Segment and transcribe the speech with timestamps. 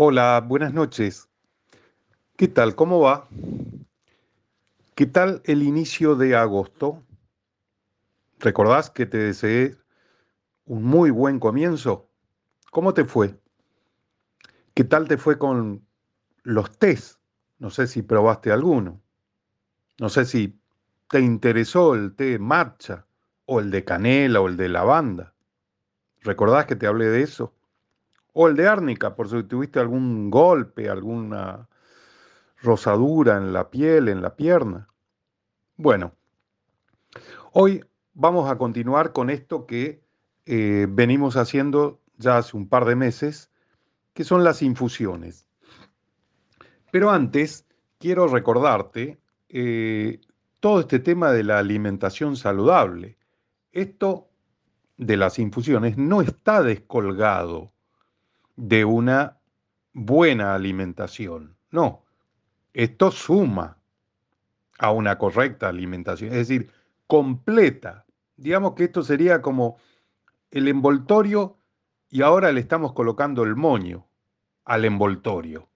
[0.00, 1.28] Hola, buenas noches.
[2.36, 2.76] ¿Qué tal?
[2.76, 3.26] ¿Cómo va?
[4.94, 7.02] ¿Qué tal el inicio de agosto?
[8.38, 9.76] ¿Recordás que te deseé
[10.66, 12.08] un muy buen comienzo?
[12.70, 13.40] ¿Cómo te fue?
[14.72, 15.84] ¿Qué tal te fue con
[16.44, 17.18] los tés?
[17.58, 19.02] No sé si probaste alguno.
[19.98, 20.60] No sé si
[21.10, 23.04] te interesó el té marcha
[23.46, 25.34] o el de canela o el de lavanda.
[26.20, 27.57] ¿Recordás que te hablé de eso?
[28.32, 31.68] O el de árnica, por si tuviste algún golpe, alguna
[32.60, 34.88] rosadura en la piel, en la pierna.
[35.76, 36.12] Bueno,
[37.52, 40.02] hoy vamos a continuar con esto que
[40.46, 43.50] eh, venimos haciendo ya hace un par de meses,
[44.12, 45.46] que son las infusiones.
[46.90, 47.66] Pero antes,
[47.98, 50.20] quiero recordarte eh,
[50.60, 53.18] todo este tema de la alimentación saludable.
[53.72, 54.28] Esto
[54.96, 57.72] de las infusiones no está descolgado
[58.58, 59.38] de una
[59.92, 61.56] buena alimentación.
[61.70, 62.04] No,
[62.74, 63.78] esto suma
[64.78, 66.72] a una correcta alimentación, es decir,
[67.06, 68.04] completa.
[68.36, 69.76] Digamos que esto sería como
[70.50, 71.56] el envoltorio
[72.10, 74.08] y ahora le estamos colocando el moño
[74.64, 75.68] al envoltorio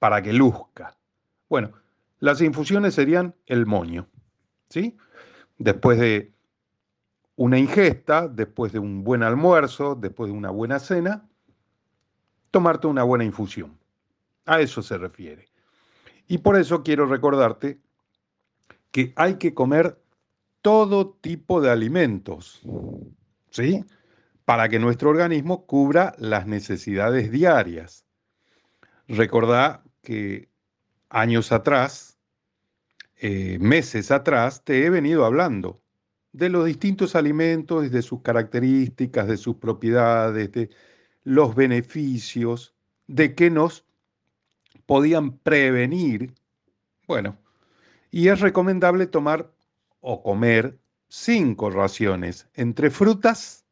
[0.00, 0.96] para que luzca.
[1.48, 1.70] Bueno,
[2.18, 4.08] las infusiones serían el moño,
[4.68, 4.96] ¿sí?
[5.58, 6.34] Después de
[7.36, 11.28] una ingesta, después de un buen almuerzo, después de una buena cena,
[12.56, 13.78] tomarte una buena infusión.
[14.46, 15.50] A eso se refiere.
[16.26, 17.78] Y por eso quiero recordarte
[18.90, 20.00] que hay que comer
[20.62, 22.62] todo tipo de alimentos,
[23.50, 23.84] ¿sí?
[24.46, 28.06] Para que nuestro organismo cubra las necesidades diarias.
[29.06, 30.48] Recordá que
[31.10, 32.18] años atrás,
[33.16, 35.82] eh, meses atrás, te he venido hablando
[36.32, 40.70] de los distintos alimentos, de sus características, de sus propiedades, de
[41.26, 42.72] los beneficios
[43.08, 43.84] de que nos
[44.86, 46.32] podían prevenir.
[47.08, 47.36] Bueno,
[48.12, 49.52] y es recomendable tomar
[49.98, 50.78] o comer
[51.08, 53.66] cinco raciones entre frutas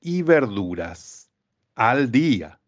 [0.00, 1.30] y verduras
[1.76, 2.58] al día.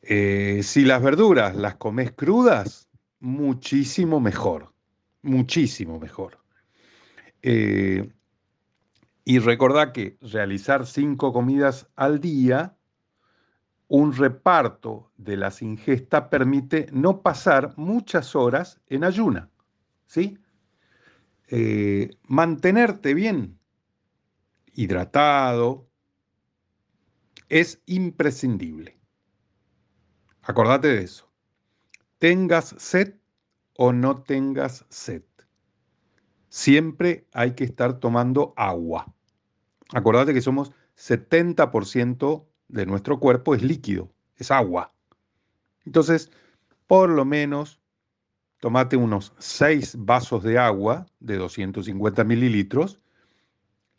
[0.00, 2.88] Eh, si las verduras las comes crudas,
[3.20, 4.72] muchísimo mejor,
[5.20, 6.38] muchísimo mejor.
[7.42, 8.10] Eh,
[9.24, 12.76] y recordá que realizar cinco comidas al día,
[13.88, 19.50] un reparto de las ingestas permite no pasar muchas horas en ayuna.
[20.06, 20.38] ¿sí?
[21.48, 23.58] Eh, mantenerte bien
[24.74, 25.88] hidratado
[27.48, 28.98] es imprescindible.
[30.42, 31.30] Acordate de eso.
[32.18, 33.14] Tengas sed
[33.74, 35.22] o no tengas sed.
[36.48, 39.13] Siempre hay que estar tomando agua.
[39.92, 44.92] Acordate que somos 70% de nuestro cuerpo es líquido, es agua.
[45.84, 46.30] Entonces,
[46.86, 47.80] por lo menos,
[48.60, 53.00] tomate unos 6 vasos de agua de 250 mililitros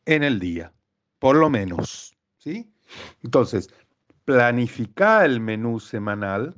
[0.06, 0.74] en el día,
[1.20, 2.16] por lo menos.
[2.38, 2.72] ¿sí?
[3.24, 3.70] Entonces,
[4.26, 6.56] planifica el menú semanal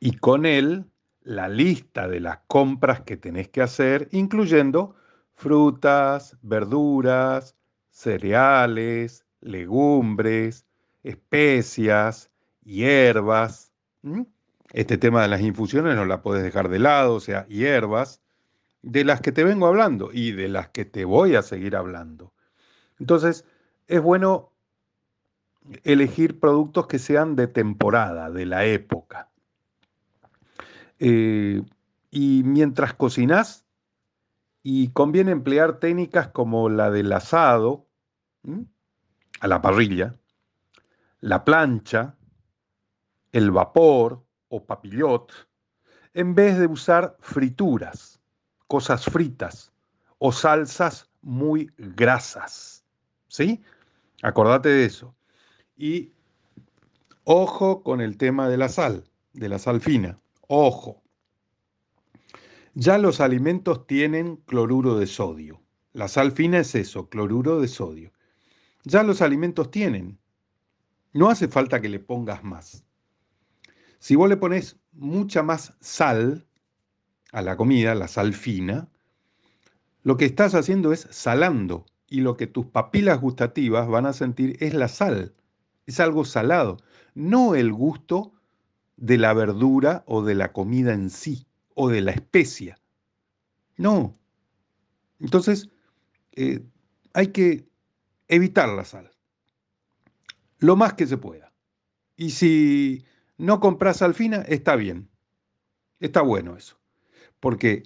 [0.00, 0.84] y con él
[1.22, 4.96] la lista de las compras que tenés que hacer, incluyendo
[5.42, 7.56] frutas, verduras,
[7.90, 10.64] cereales, legumbres,
[11.02, 12.30] especias,
[12.62, 13.72] hierbas.
[14.72, 18.22] Este tema de las infusiones no la puedes dejar de lado, o sea, hierbas,
[18.82, 22.32] de las que te vengo hablando y de las que te voy a seguir hablando.
[23.00, 23.44] Entonces,
[23.88, 24.52] es bueno
[25.82, 29.28] elegir productos que sean de temporada, de la época.
[31.00, 31.62] Eh,
[32.12, 33.61] y mientras cocinas,
[34.62, 37.86] y conviene emplear técnicas como la del asado
[39.40, 40.16] a la parrilla,
[41.20, 42.16] la plancha,
[43.32, 45.32] el vapor o papillot,
[46.14, 48.20] en vez de usar frituras,
[48.68, 49.72] cosas fritas
[50.18, 52.84] o salsas muy grasas.
[53.28, 53.62] ¿Sí?
[54.22, 55.14] Acordate de eso.
[55.76, 56.12] Y
[57.24, 60.18] ojo con el tema de la sal, de la sal fina.
[60.48, 61.01] Ojo.
[62.74, 65.60] Ya los alimentos tienen cloruro de sodio.
[65.92, 68.12] La sal fina es eso, cloruro de sodio.
[68.84, 70.18] Ya los alimentos tienen.
[71.12, 72.86] No hace falta que le pongas más.
[73.98, 76.46] Si vos le pones mucha más sal
[77.30, 78.88] a la comida, la sal fina,
[80.02, 84.56] lo que estás haciendo es salando y lo que tus papilas gustativas van a sentir
[84.60, 85.34] es la sal.
[85.84, 86.78] Es algo salado,
[87.14, 88.32] no el gusto
[88.96, 92.78] de la verdura o de la comida en sí o de la especia.
[93.76, 94.18] No.
[95.20, 95.68] Entonces,
[96.32, 96.64] eh,
[97.14, 97.68] hay que
[98.28, 99.10] evitar la sal.
[100.58, 101.52] Lo más que se pueda.
[102.16, 103.04] Y si
[103.36, 105.08] no compras alfina, está bien.
[106.00, 106.78] Está bueno eso.
[107.40, 107.82] Porque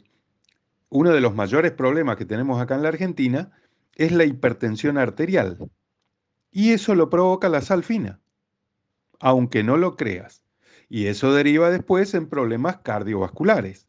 [0.89, 3.53] uno de los mayores problemas que tenemos acá en la Argentina
[3.95, 5.59] es la hipertensión arterial.
[6.51, 8.21] Y eso lo provoca la salfina,
[9.21, 10.46] aunque no lo creas.
[10.89, 13.87] Y eso deriva después en problemas cardiovasculares.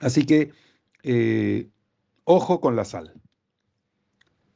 [0.00, 0.52] Así que,
[1.02, 1.68] eh,
[2.24, 3.14] ojo con la sal.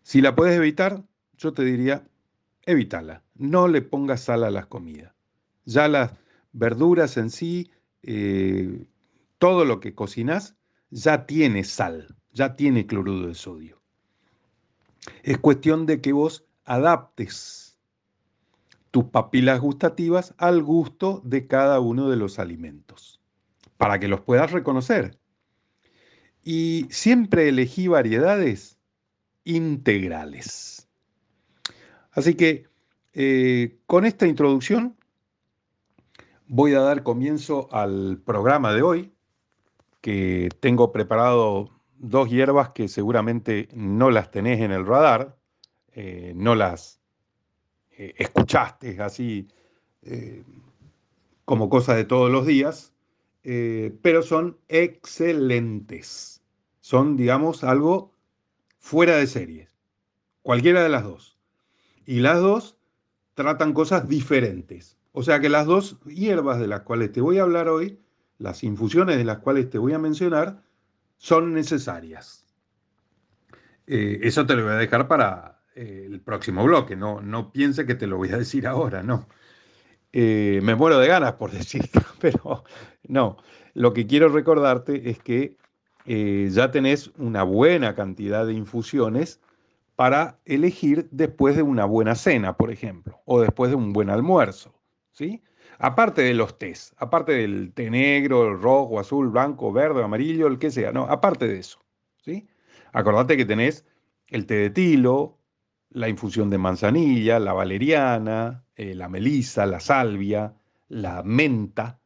[0.02, 1.02] Si la puedes evitar,
[1.36, 2.06] yo te diría,
[2.66, 3.22] evítala.
[3.34, 5.14] No le pongas sal a las comidas.
[5.64, 6.12] Ya las
[6.52, 7.70] verduras en sí,
[8.02, 8.86] eh,
[9.38, 10.56] todo lo que cocinas,
[10.90, 13.80] ya tiene sal, ya tiene cloruro de sodio.
[15.22, 17.71] Es cuestión de que vos adaptes
[18.92, 23.20] tus papilas gustativas al gusto de cada uno de los alimentos,
[23.78, 25.18] para que los puedas reconocer.
[26.44, 28.78] Y siempre elegí variedades
[29.44, 30.88] integrales.
[32.12, 32.68] Así que
[33.14, 34.96] eh, con esta introducción
[36.46, 39.12] voy a dar comienzo al programa de hoy,
[40.02, 45.38] que tengo preparado dos hierbas que seguramente no las tenés en el radar,
[45.92, 47.01] eh, no las
[48.06, 49.48] eh, escuchaste así
[51.44, 52.92] como cosa de todos los días,
[53.42, 56.42] pero son excelentes.
[56.80, 58.12] Son, digamos, algo
[58.78, 59.78] fuera de series.
[60.42, 61.38] Cualquiera de las dos.
[62.04, 62.76] Y las dos
[63.34, 64.98] tratan cosas diferentes.
[65.12, 68.00] O sea que las dos hierbas de las cuales te voy a hablar hoy,
[68.38, 70.62] las infusiones de las cuales te voy a mencionar,
[71.18, 72.46] son necesarias.
[73.86, 76.96] Eh, eso te lo voy a dejar para eh, el próximo bloque.
[76.96, 79.28] No, no piense que te lo voy a decir ahora, no.
[80.12, 82.64] Eh, me muero de ganas por decirlo, pero
[83.08, 83.38] no.
[83.74, 85.56] Lo que quiero recordarte es que
[86.04, 89.40] eh, ya tenés una buena cantidad de infusiones
[89.96, 94.74] para elegir después de una buena cena, por ejemplo, o después de un buen almuerzo,
[95.12, 95.42] ¿sí?
[95.78, 100.58] Aparte de los tés, aparte del té negro, el rojo, azul, blanco, verde, amarillo, el
[100.58, 101.78] que sea, no, aparte de eso,
[102.16, 102.48] ¿sí?
[102.92, 103.86] Acordate que tenés
[104.28, 105.38] el té de tilo,
[105.94, 110.54] la infusión de manzanilla, la valeriana, eh, la melisa, la salvia,
[110.88, 112.00] la menta,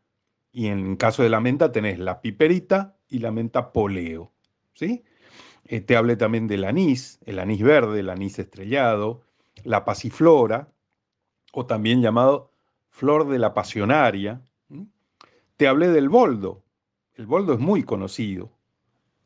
[0.52, 4.32] y en caso de la menta tenés la piperita y la menta poleo.
[4.74, 5.04] ¿sí?
[5.64, 9.22] Eh, te hablé también del anís, el anís verde, el anís estrellado,
[9.64, 10.72] la pasiflora,
[11.52, 12.52] o también llamado
[12.90, 14.42] flor de la pasionaria.
[15.56, 16.64] Te hablé del boldo,
[17.14, 18.52] el boldo es muy conocido.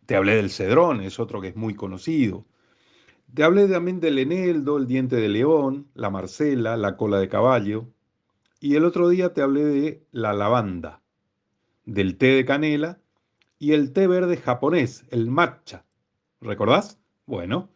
[0.06, 2.46] Te hablé del cedrón, es otro que es muy conocido.
[3.34, 7.88] Te hablé también del eneldo, el diente de león, la marcela, la cola de caballo.
[8.60, 11.02] Y el otro día te hablé de la lavanda,
[11.84, 13.00] del té de canela
[13.58, 15.84] y el té verde japonés, el matcha.
[16.40, 16.98] ¿Recordás?
[17.26, 17.70] Bueno,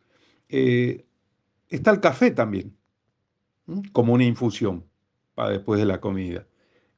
[0.48, 1.06] eh,
[1.68, 2.76] está el café también,
[3.92, 4.84] como una infusión
[5.34, 6.46] para después de la comida.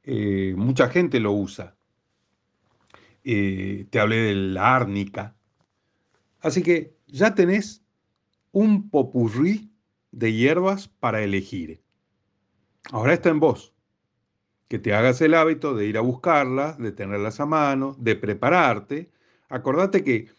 [0.03, 1.75] Eh, mucha gente lo usa.
[3.23, 5.35] Eh, te hablé de la árnica.
[6.39, 7.83] Así que ya tenés
[8.57, 9.71] un popurrí
[10.09, 11.83] de hierbas para elegir.
[12.91, 13.75] Ahora está en vos
[14.67, 19.11] que te hagas el hábito de ir a buscarlas, de tenerlas a mano, de prepararte.
[19.47, 20.29] Acordate que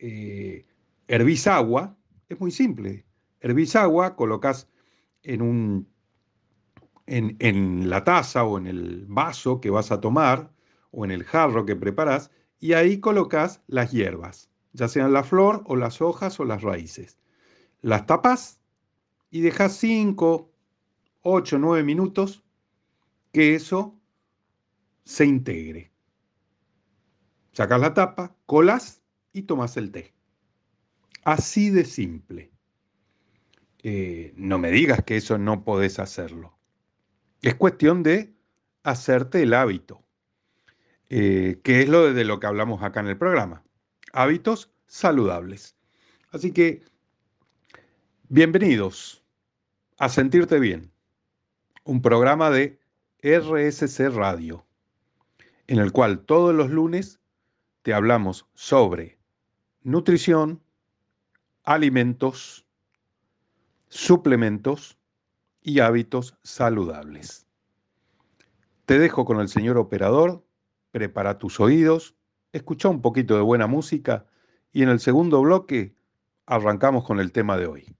[0.00, 0.66] eh,
[1.06, 1.96] hervís agua,
[2.28, 3.06] es muy simple.
[3.40, 4.68] Hervís agua, colocas
[5.22, 5.88] en, un,
[7.06, 10.50] en, en la taza o en el vaso que vas a tomar
[10.90, 15.62] o en el jarro que preparas y ahí colocas las hierbas, ya sean la flor
[15.66, 17.21] o las hojas o las raíces.
[17.82, 18.60] Las tapas
[19.30, 20.50] y dejas 5,
[21.22, 22.42] 8, 9 minutos
[23.32, 23.98] que eso
[25.04, 25.92] se integre.
[27.52, 30.14] Sacas la tapa, colas y tomas el té.
[31.24, 32.50] Así de simple.
[33.82, 36.56] Eh, no me digas que eso no podés hacerlo.
[37.42, 38.32] Es cuestión de
[38.84, 40.04] hacerte el hábito,
[41.08, 43.64] eh, que es lo de lo que hablamos acá en el programa.
[44.12, 45.76] Hábitos saludables.
[46.30, 46.82] Así que,
[48.32, 49.22] bienvenidos
[49.98, 50.90] a Sentirte Bien,
[51.84, 52.80] un programa de
[53.22, 54.64] RSC Radio,
[55.66, 57.20] en el cual todos los lunes
[57.82, 59.18] te hablamos sobre
[59.82, 60.62] nutrición,
[61.64, 62.64] alimentos,
[63.90, 64.96] suplementos
[65.60, 67.46] y hábitos saludables.
[68.86, 70.42] Te dejo con el señor operador,
[70.90, 72.16] prepara tus oídos,
[72.54, 74.24] escucha un poquito de buena música
[74.72, 75.94] y en el segundo bloque
[76.46, 77.94] arrancamos con el tema de hoy.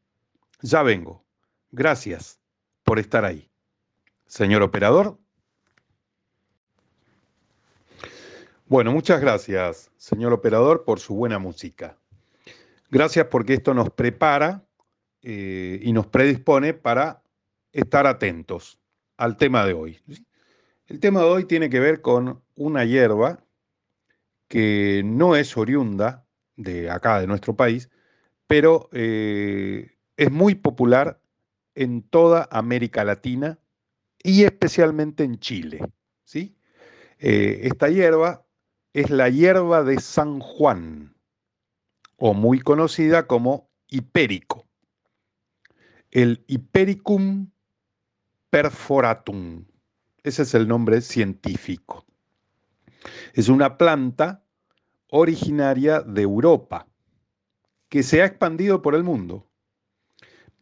[0.63, 1.25] Ya vengo.
[1.71, 2.41] Gracias
[2.85, 3.51] por estar ahí.
[4.27, 5.19] Señor operador.
[8.67, 11.99] Bueno, muchas gracias, señor operador, por su buena música.
[12.91, 14.65] Gracias porque esto nos prepara
[15.21, 17.23] eh, y nos predispone para
[17.73, 18.79] estar atentos
[19.19, 20.01] al tema de hoy.
[20.87, 23.45] El tema de hoy tiene que ver con una hierba
[24.49, 26.27] que no es oriunda
[26.57, 27.91] de acá, de nuestro país,
[28.47, 31.21] pero eh, es muy popular
[31.75, 33.59] en toda América Latina
[34.23, 35.81] y especialmente en Chile.
[36.25, 36.57] ¿sí?
[37.19, 38.47] Eh, esta hierba
[38.93, 41.15] es la hierba de San Juan,
[42.17, 44.67] o muy conocida como hipérico.
[46.11, 47.51] El Hipericum
[48.51, 49.65] perforatum.
[50.23, 52.05] Ese es el nombre científico.
[53.33, 54.45] Es una planta
[55.09, 56.87] originaria de Europa
[57.89, 59.51] que se ha expandido por el mundo.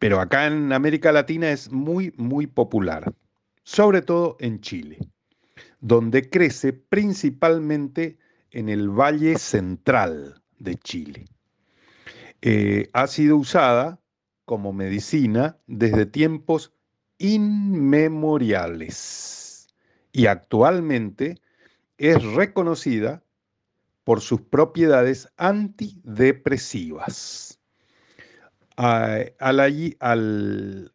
[0.01, 3.13] Pero acá en América Latina es muy, muy popular,
[3.61, 4.97] sobre todo en Chile,
[5.79, 8.17] donde crece principalmente
[8.49, 11.25] en el Valle Central de Chile.
[12.41, 13.99] Eh, ha sido usada
[14.45, 16.73] como medicina desde tiempos
[17.19, 19.67] inmemoriales
[20.11, 21.39] y actualmente
[21.99, 23.23] es reconocida
[24.03, 27.60] por sus propiedades antidepresivas.
[28.75, 29.33] Al,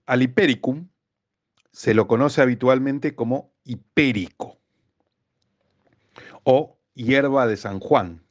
[0.06, 0.88] al hipericum
[1.72, 4.58] se lo conoce habitualmente como hipérico
[6.42, 8.22] o hierba de San Juan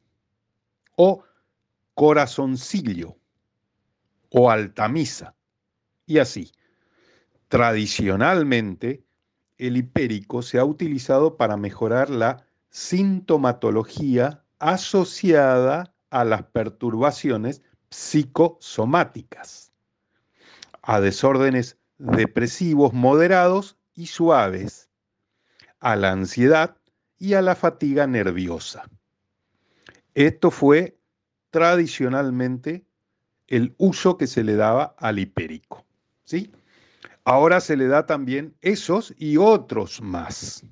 [0.96, 1.22] o
[1.94, 3.16] corazoncillo
[4.30, 5.34] o altamisa
[6.06, 6.52] y así.
[7.48, 9.04] Tradicionalmente,
[9.58, 17.62] el hipérico se ha utilizado para mejorar la sintomatología asociada a las perturbaciones
[17.96, 19.72] psicosomáticas,
[20.82, 24.90] a desórdenes depresivos moderados y suaves,
[25.80, 26.76] a la ansiedad
[27.18, 28.84] y a la fatiga nerviosa.
[30.14, 30.98] Esto fue
[31.48, 32.84] tradicionalmente
[33.46, 35.86] el uso que se le daba al hipérico.
[36.24, 36.52] ¿sí?
[37.24, 40.66] Ahora se le da también esos y otros más.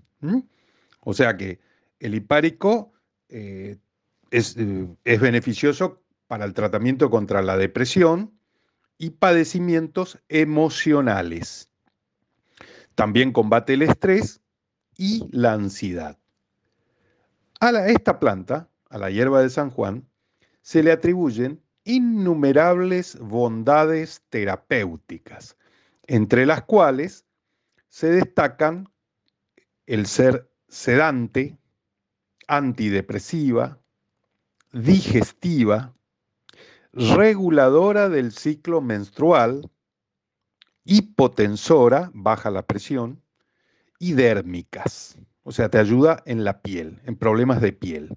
[1.00, 1.58] O sea que
[2.00, 2.92] el hipárico
[3.30, 3.78] eh,
[4.30, 8.38] es, eh, es beneficioso para el tratamiento contra la depresión
[8.98, 11.70] y padecimientos emocionales.
[12.94, 14.40] También combate el estrés
[14.96, 16.18] y la ansiedad.
[17.60, 20.06] A esta planta, a la hierba de San Juan,
[20.62, 25.56] se le atribuyen innumerables bondades terapéuticas,
[26.06, 27.26] entre las cuales
[27.88, 28.88] se destacan
[29.86, 31.56] el ser sedante,
[32.48, 33.78] antidepresiva,
[34.72, 35.94] digestiva,
[36.94, 39.70] reguladora del ciclo menstrual,
[40.84, 43.20] hipotensora, baja la presión,
[43.98, 48.16] y dérmicas, o sea, te ayuda en la piel, en problemas de piel.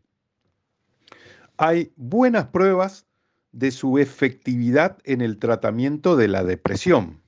[1.58, 3.08] Hay buenas pruebas
[3.52, 7.22] de su efectividad en el tratamiento de la depresión,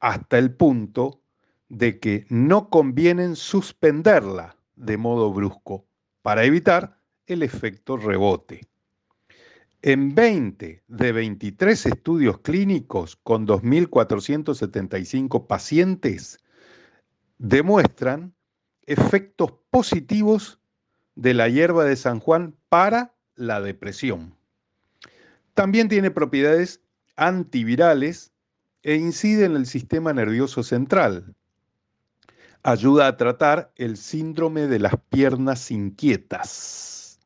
[0.00, 1.20] hasta el punto
[1.68, 5.86] de que no conviene suspenderla de modo brusco
[6.22, 8.71] para evitar el efecto rebote.
[9.84, 16.38] En 20 de 23 estudios clínicos con 2.475 pacientes
[17.38, 18.32] demuestran
[18.86, 20.60] efectos positivos
[21.16, 24.36] de la hierba de San Juan para la depresión.
[25.54, 26.80] También tiene propiedades
[27.16, 28.32] antivirales
[28.84, 31.34] e incide en el sistema nervioso central.
[32.62, 37.18] Ayuda a tratar el síndrome de las piernas inquietas.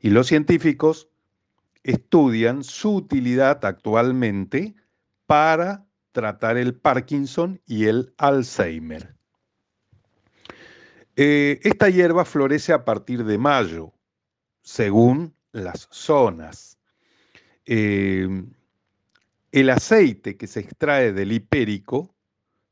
[0.00, 1.08] Y los científicos
[1.86, 4.74] estudian su utilidad actualmente
[5.26, 9.14] para tratar el Parkinson y el Alzheimer.
[11.14, 13.92] Eh, esta hierba florece a partir de mayo,
[14.62, 16.76] según las zonas.
[17.64, 18.52] Em,
[19.52, 22.14] el aceite que se extrae del hipérico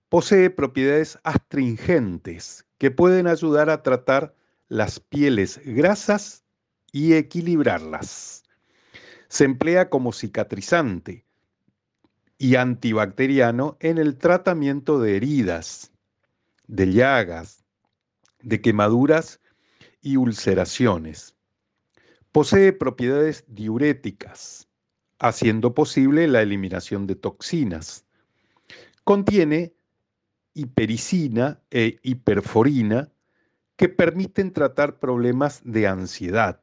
[0.09, 4.35] posee propiedades astringentes que pueden ayudar a tratar
[4.69, 6.45] las pieles grasas
[6.93, 8.44] y equilibrarlas.
[9.29, 11.25] Se emplea como cicatrizante
[12.39, 15.93] y antibacteriano en el tratamiento de heridas,
[16.67, 17.65] de llagas,
[18.43, 19.41] de quemaduras
[20.01, 21.37] y ulceraciones.
[22.33, 24.69] Posee propiedades diuréticas,
[25.19, 28.05] haciendo posible la eliminación de toxinas.
[29.05, 29.75] Contiene
[30.55, 33.11] hipericina e hiperforina
[33.77, 36.61] que permiten tratar problemas de ansiedad.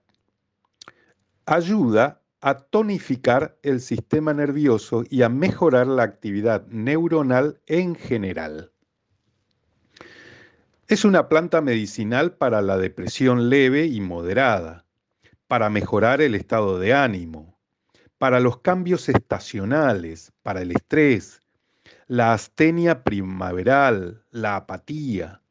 [1.46, 8.72] Ayuda a tonificar el sistema nervioso y a mejorar la actividad neuronal en general.
[10.88, 14.86] Es una planta medicinal para la depresión leve y moderada,
[15.48, 17.58] para mejorar el estado de ánimo,
[18.18, 21.42] para los cambios estacionales, para el estrés,
[22.08, 25.42] la astenia primaveral, la apatía.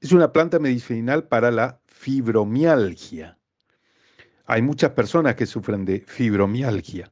[0.00, 3.38] Es una planta medicinal para la fibromialgia.
[4.52, 7.10] Hay muchas personas que sufren de fibromialgia.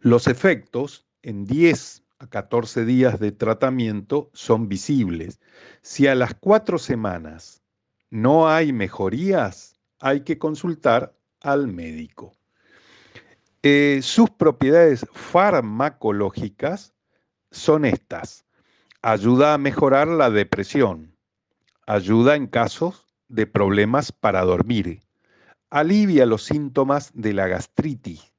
[0.00, 5.38] Los efectos en 10 a 14 días de tratamiento son visibles.
[5.80, 7.62] Si a las cuatro semanas
[8.10, 12.32] no hay mejorías, hay que consultar al médico.
[13.62, 16.94] Eh, sus propiedades farmacológicas
[17.52, 18.44] son estas.
[19.02, 21.16] Ayuda a mejorar la depresión.
[21.86, 25.00] Ayuda en casos de problemas para dormir.
[25.72, 28.30] Alivia los síntomas de la gastritis.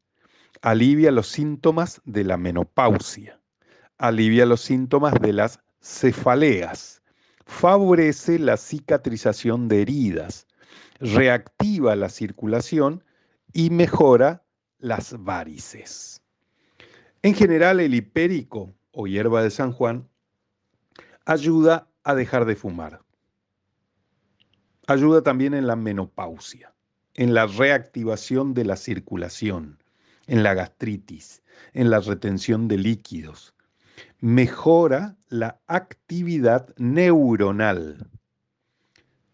[0.62, 3.42] Alivia los síntomas de la menopausia.
[3.98, 7.02] Alivia los síntomas de las cefaleas.
[7.48, 10.46] Favorece la cicatrización de heridas.
[11.00, 13.04] Reactiva la circulación
[13.52, 14.44] y mejora
[14.78, 16.22] las varices.
[17.24, 20.08] En general, el hipérico o hierba de San Juan
[21.26, 23.02] ayuda a dejar de fumar.
[24.86, 26.73] Ayuda también en la menopausia,
[27.16, 29.84] en la reactivación de la circulación,
[30.28, 31.44] en la gastritis,
[31.74, 33.54] en la retención de líquidos.
[34.20, 38.10] Mejora la actividad neuronal.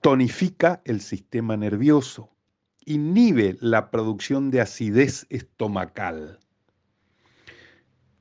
[0.01, 2.31] Tonifica el sistema nervioso
[2.89, 6.39] inhibe la producción de acidez estomacal.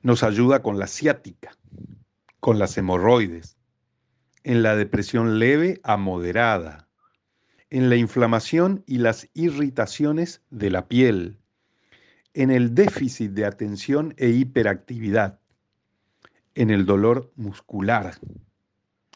[0.03, 1.57] Nos ayuda con la ciática,
[2.39, 3.57] con las hemorroides,
[4.43, 6.87] en la depresión leve a moderada,
[7.69, 11.37] en la inflamación y las irritaciones de la piel,
[12.33, 15.39] en el déficit de atención e hiperactividad,
[16.55, 18.15] en el dolor muscular,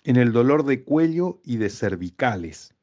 [0.04, 2.76] en el dolor de cuello y de cervicales,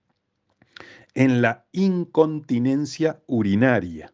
[1.14, 4.12] en la incontinencia urinaria.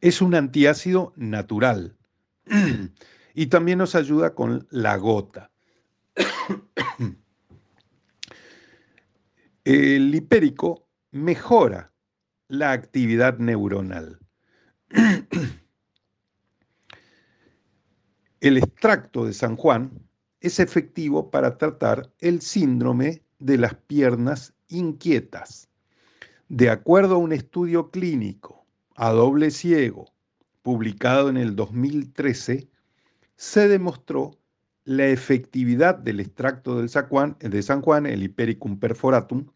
[0.00, 1.96] Es un antiácido natural
[3.34, 5.50] y también nos ayuda con la gota.
[9.64, 11.90] El hipérico mejora
[12.48, 14.18] la actividad neuronal.
[18.42, 20.06] El extracto de San Juan
[20.40, 25.70] es efectivo para tratar el síndrome de las piernas inquietas.
[26.50, 30.12] De acuerdo a un estudio clínico a doble ciego
[30.60, 32.68] publicado en el 2013,
[33.36, 34.38] se demostró
[34.84, 36.88] la efectividad del extracto de
[37.62, 39.46] San Juan, el Hipericum perforatum,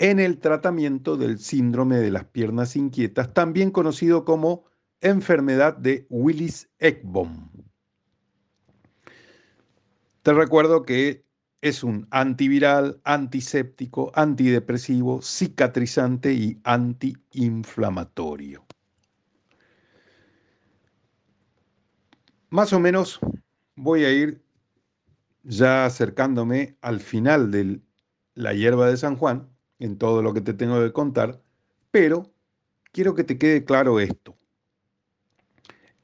[0.00, 4.64] en el tratamiento del síndrome de las piernas inquietas, también conocido como
[5.02, 7.50] enfermedad de Willis-Ekbom.
[10.22, 11.26] Te recuerdo que
[11.60, 18.64] es un antiviral, antiséptico, antidepresivo, cicatrizante y antiinflamatorio.
[22.48, 23.20] Más o menos
[23.76, 24.42] voy a ir
[25.42, 27.82] ya acercándome al final de
[28.34, 31.42] la hierba de San Juan, en todo lo que te tengo que contar,
[31.90, 32.30] pero
[32.92, 34.36] quiero que te quede claro esto.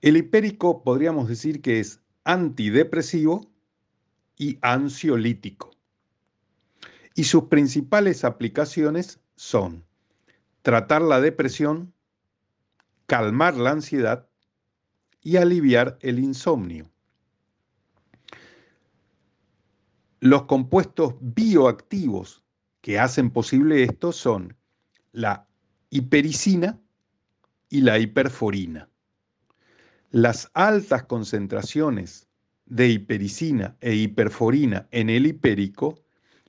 [0.01, 3.49] El hipérico podríamos decir que es antidepresivo,
[4.37, 5.71] y ansiolítico.
[7.15, 9.85] Y sus principales aplicaciones son
[10.63, 11.95] tratar la depresión,
[13.07, 14.29] calmar la ansiedad
[15.23, 16.91] y aliviar el insomnio.
[20.21, 22.45] Los compuestos bioactivos
[22.87, 24.57] que hacen posible esto son
[25.11, 25.49] la
[25.91, 26.79] hipericina
[27.69, 28.89] y la hiperforina.
[30.13, 32.29] Las altas concentraciones
[32.65, 36.05] de hipericina e hiperforina en el hipérico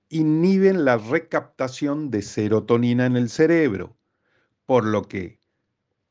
[0.09, 3.97] inhiben la recaptación de serotonina en el cerebro,
[4.67, 5.39] por lo que,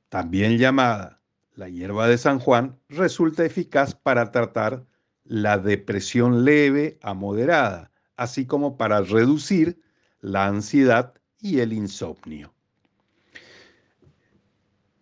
[0.08, 1.22] también llamada
[1.54, 4.84] la hierba de San Juan, resulta eficaz para tratar
[5.22, 9.85] la depresión leve a moderada, así como para reducir
[10.20, 12.52] la ansiedad y el insomnio.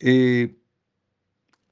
[0.00, 0.54] Eh,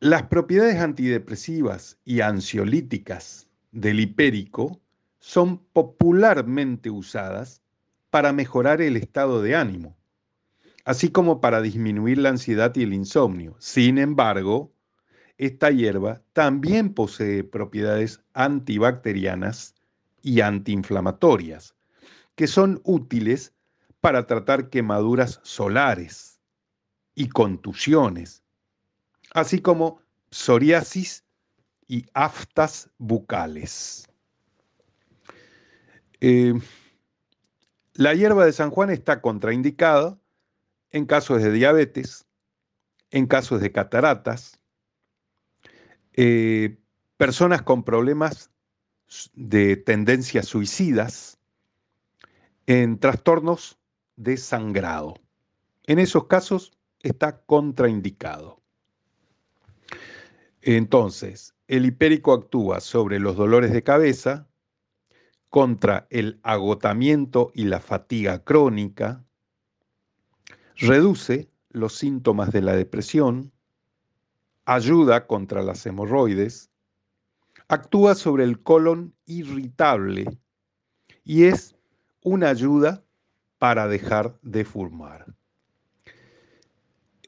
[0.00, 4.80] las propiedades antidepresivas y ansiolíticas del hipérico
[5.18, 7.62] son popularmente usadas
[8.10, 9.96] para mejorar el estado de ánimo,
[10.84, 13.54] así como para disminuir la ansiedad y el insomnio.
[13.58, 14.72] Sin embargo,
[15.38, 19.74] esta hierba también posee propiedades antibacterianas
[20.22, 21.74] y antiinflamatorias,
[22.34, 23.52] que son útiles
[24.00, 26.40] para tratar quemaduras solares
[27.14, 28.42] y contusiones,
[29.34, 31.24] así como psoriasis
[31.86, 34.08] y aftas bucales.
[36.20, 36.54] Eh,
[37.94, 40.18] la hierba de San Juan está contraindicada
[40.90, 42.26] en casos de diabetes,
[43.10, 44.58] en casos de cataratas,
[46.14, 46.78] eh,
[47.16, 48.50] personas con problemas
[49.34, 51.38] de tendencias suicidas,
[52.66, 53.78] en trastornos
[54.16, 55.14] de sangrado.
[55.84, 58.60] En esos casos está contraindicado.
[60.60, 64.48] Entonces, el hipérico actúa sobre los dolores de cabeza,
[65.48, 69.22] contra el agotamiento y la fatiga crónica,
[70.76, 73.52] reduce los síntomas de la depresión,
[74.64, 76.70] ayuda contra las hemorroides,
[77.68, 80.38] actúa sobre el colon irritable
[81.24, 81.76] y es
[82.22, 83.04] una ayuda
[83.58, 85.34] para dejar de fumar.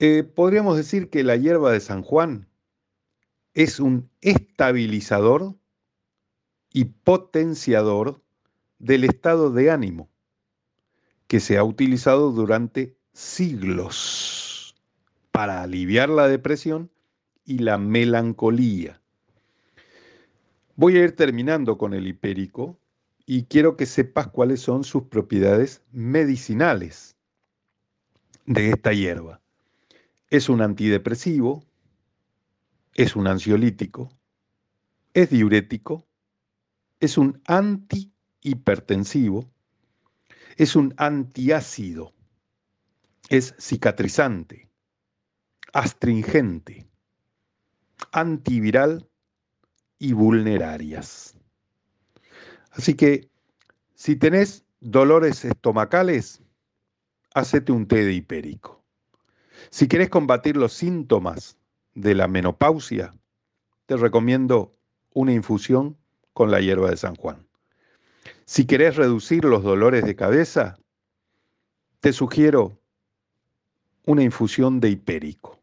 [0.00, 2.48] Eh, podríamos decir que la hierba de San Juan
[3.54, 5.54] es un estabilizador
[6.72, 8.20] y potenciador
[8.78, 10.10] del estado de ánimo
[11.28, 14.74] que se ha utilizado durante siglos
[15.30, 16.90] para aliviar la depresión
[17.44, 19.00] y la melancolía.
[20.76, 22.78] Voy a ir terminando con el hipérico
[23.26, 27.16] y quiero que sepas cuáles son sus propiedades medicinales
[28.46, 29.40] de esta hierba.
[30.28, 31.64] Es un antidepresivo,
[32.94, 34.10] es un ansiolítico,
[35.14, 36.06] es diurético,
[37.00, 39.50] es un antihipertensivo,
[40.56, 42.12] es un antiácido,
[43.28, 44.68] es cicatrizante,
[45.72, 46.86] astringente,
[48.12, 49.08] antiviral
[49.98, 51.34] y vulnerarias.
[52.74, 53.28] Así que
[53.94, 56.42] si tenés dolores estomacales,
[57.34, 58.82] hacete un té de hipérico.
[59.70, 61.56] Si querés combatir los síntomas
[61.94, 63.14] de la menopausia,
[63.86, 64.74] te recomiendo
[65.12, 65.96] una infusión
[66.32, 67.46] con la hierba de San Juan.
[68.44, 70.76] Si querés reducir los dolores de cabeza,
[72.00, 72.78] te sugiero
[74.04, 75.60] una infusión de hipérico.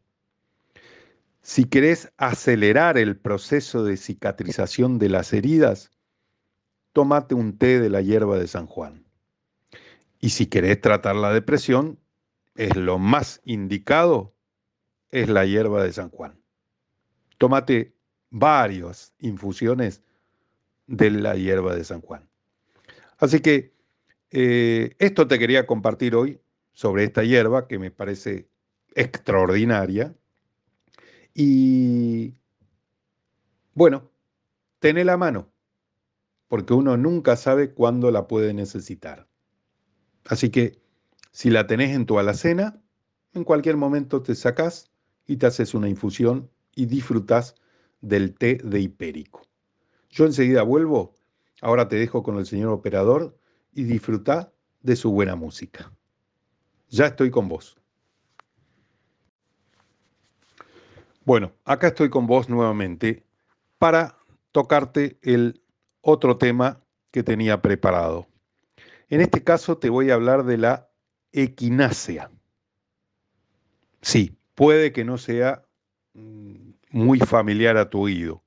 [1.42, 5.91] Si querés acelerar el proceso de cicatrización de las heridas,
[6.92, 9.04] tómate un té de la hierba de San Juan.
[10.20, 11.98] Y si querés tratar la depresión,
[12.54, 14.34] es lo más indicado,
[15.10, 16.40] es la hierba de San Juan.
[17.38, 17.94] Tómate
[18.30, 20.02] varias infusiones
[20.86, 22.28] de la hierba de San Juan.
[23.18, 23.74] Así que
[24.30, 26.40] eh, esto te quería compartir hoy
[26.72, 28.48] sobre esta hierba que me parece
[28.94, 30.14] extraordinaria.
[31.34, 32.34] Y
[33.74, 34.10] bueno,
[34.78, 35.51] tené la mano,
[36.52, 39.26] porque uno nunca sabe cuándo la puede necesitar.
[40.26, 40.82] Así que
[41.30, 42.78] si la tenés en tu alacena,
[43.32, 44.90] en cualquier momento te sacás
[45.26, 47.54] y te haces una infusión y disfrutas
[48.02, 49.46] del té de hipérico.
[50.10, 51.14] Yo enseguida vuelvo,
[51.62, 53.34] ahora te dejo con el señor operador
[53.72, 55.90] y disfruta de su buena música.
[56.90, 57.78] Ya estoy con vos.
[61.24, 63.24] Bueno, acá estoy con vos nuevamente
[63.78, 64.18] para
[64.50, 65.61] tocarte el
[66.02, 68.26] otro tema que tenía preparado.
[69.08, 70.90] En este caso te voy a hablar de la
[71.32, 72.30] equinácea.
[74.02, 75.64] Sí, puede que no sea
[76.14, 78.42] mm, muy familiar a tu oído.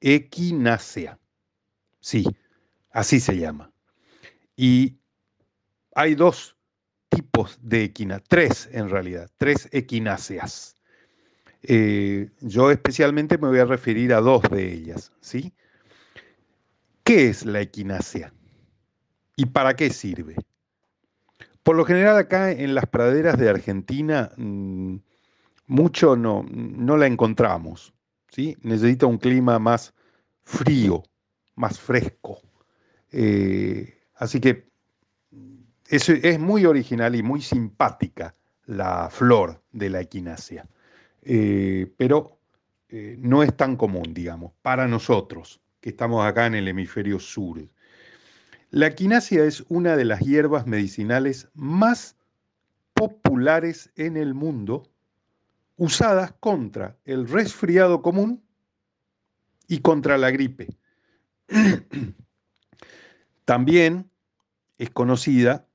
[0.00, 1.18] Equinácea.
[2.00, 2.24] Sí,
[2.90, 3.72] así se llama.
[4.54, 4.98] Y
[5.94, 6.56] hay dos
[7.08, 10.76] tipos de equinácea, tres en realidad, tres equináceas.
[11.62, 15.52] Eh, yo especialmente me voy a referir a dos de ellas, ¿sí?
[17.06, 18.32] ¿Qué es la equinácea?
[19.36, 20.34] ¿Y para qué sirve?
[21.62, 24.96] Por lo general acá en las praderas de Argentina mm,
[25.68, 27.94] mucho no, no la encontramos,
[28.32, 28.56] ¿sí?
[28.62, 29.94] Necesita un clima más
[30.42, 31.04] frío,
[31.54, 32.40] más fresco.
[33.12, 34.68] Eh, así que
[35.86, 40.66] es, es muy original y muy simpática la flor de la equinácea.
[41.22, 42.40] Eh, pero
[42.88, 47.60] eh, no es tan común, digamos, para nosotros, estamos acá en el hemisferio sur.
[48.70, 52.16] La quinasia es una de las hierbas medicinales más
[52.92, 54.90] populares en el mundo,
[55.76, 58.42] usadas contra el resfriado común
[59.68, 60.76] y contra la gripe.
[63.44, 64.10] También
[64.78, 65.68] es conocida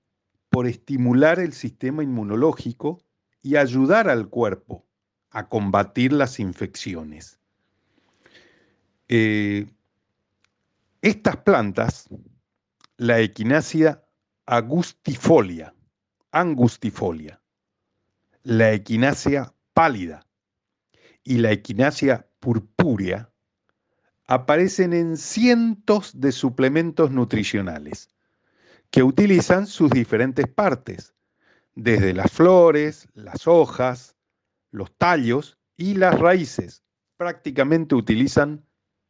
[0.50, 3.02] por estimular el sistema inmunológico
[3.42, 4.86] y ayudar al cuerpo
[5.30, 7.40] a combatir las infecciones.
[9.08, 9.68] Eh,
[11.02, 12.10] estas plantas,
[12.98, 14.04] la equinácea
[14.46, 15.74] angustifolia,
[18.44, 20.28] la equinácea pálida
[21.24, 23.32] y la equinácea purpúrea,
[24.28, 28.10] aparecen en cientos de suplementos nutricionales
[28.92, 31.16] que utilizan sus diferentes partes,
[31.74, 34.16] desde las flores, las hojas,
[34.70, 36.84] los tallos y las raíces
[37.18, 38.64] prácticamente utilizan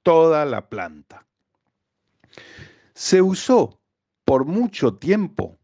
[0.04, 1.28] toda la planta.
[2.94, 3.82] Se usó
[4.26, 5.60] por mucho tiempo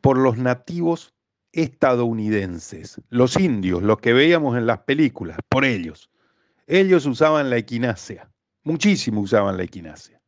[0.00, 1.14] por los nativos
[1.52, 6.10] estadounidenses, los indios, los que veíamos en las películas, por ellos.
[6.66, 8.30] Ellos usaban la equinacia,
[8.62, 10.20] muchísimo usaban la equinacia.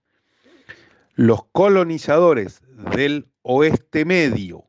[1.14, 2.62] Los colonizadores
[2.96, 4.68] del oeste medio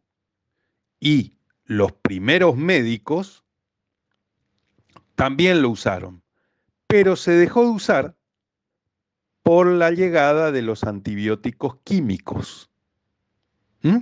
[1.00, 3.44] y los primeros médicos
[5.16, 6.24] también lo usaron,
[6.88, 8.16] pero se dejó de usar
[9.44, 12.72] por la llegada de los antibióticos químicos.
[13.82, 14.00] ¿Mm?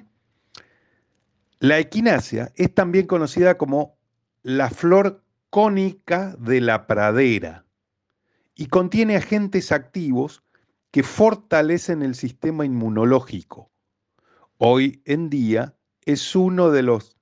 [1.60, 3.98] La equinacia es también conocida como
[4.44, 7.66] la flor cónica de la pradera
[8.56, 10.44] y contiene agentes activos
[10.92, 13.72] que fortalecen el sistema inmunológico.
[14.58, 15.76] Hoy en día
[16.06, 17.18] es uno de los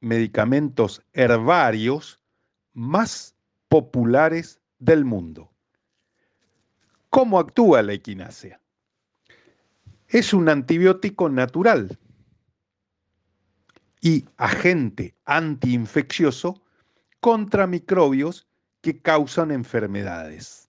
[0.00, 2.20] medicamentos herbarios
[2.72, 3.34] más
[3.68, 5.53] populares del mundo.
[7.14, 8.60] ¿Cómo actúa la equinacia?
[10.08, 11.96] Es un antibiótico natural
[14.00, 16.60] y agente antiinfeccioso
[17.20, 18.48] contra microbios
[18.80, 20.68] que causan enfermedades.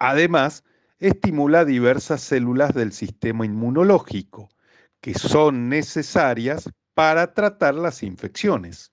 [0.00, 0.64] Además,
[0.98, 4.48] estimula diversas células del sistema inmunológico
[5.00, 8.90] que son necesarias para tratar las infecciones.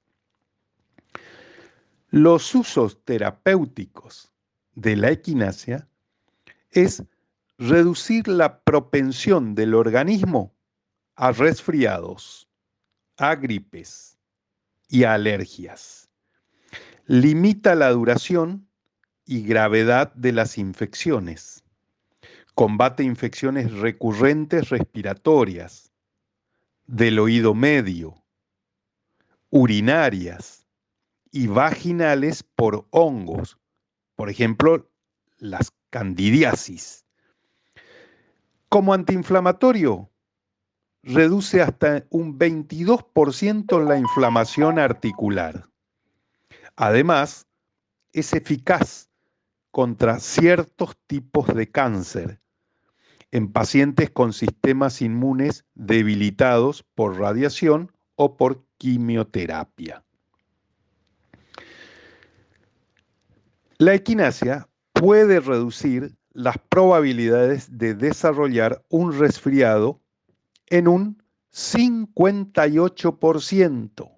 [2.12, 4.32] Los usos terapéuticos
[4.76, 5.89] de la equinacia
[6.72, 7.04] es
[7.58, 10.56] reducir la propensión del organismo
[11.16, 12.48] a resfriados,
[13.18, 14.18] a gripes
[14.88, 16.10] y a alergias.
[17.06, 18.68] Limita la duración
[19.26, 21.64] y gravedad de las infecciones.
[22.56, 25.92] Combate infecciones recurrentes respiratorias,
[26.88, 28.16] del oído medio,
[29.52, 30.66] urinarias
[31.32, 33.58] y vaginales por hongos,
[34.16, 34.90] por ejemplo,
[35.38, 37.06] las candidiasis.
[38.70, 40.10] Como antiinflamatorio,
[41.04, 45.68] reduce hasta un 22% la inflamación articular.
[46.76, 47.48] Además,
[48.14, 49.10] es eficaz
[49.72, 52.40] contra ciertos tipos de cáncer
[53.32, 60.04] en pacientes con sistemas inmunes debilitados por radiación o por quimioterapia.
[63.78, 64.69] La equinacia
[65.00, 70.02] puede reducir las probabilidades de desarrollar un resfriado
[70.68, 74.18] en un 58%.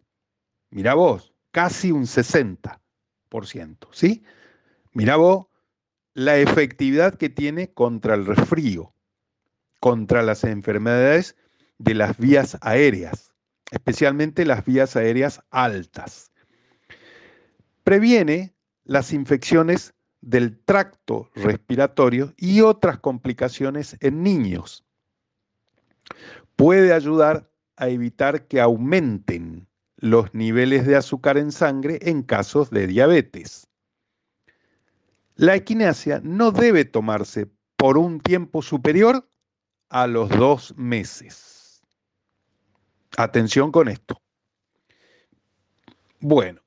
[0.71, 2.79] Mira vos, casi un 60%,
[3.91, 4.23] ¿sí?
[4.91, 5.45] Mira vos
[6.13, 8.95] la efectividad que tiene contra el resfrío,
[9.79, 11.35] contra las enfermedades
[11.77, 13.35] de las vías aéreas,
[13.69, 16.31] especialmente las vías aéreas altas.
[17.83, 24.86] Previene las infecciones del tracto respiratorio y otras complicaciones en niños
[26.55, 32.88] puede ayudar a evitar que aumenten los niveles de azúcar en sangre en casos de
[32.88, 33.67] diabetes.
[35.36, 39.27] La equinacia no debe tomarse por un tiempo superior
[39.89, 41.81] a los dos meses.
[43.17, 44.21] Atención con esto.
[46.19, 46.62] Bueno,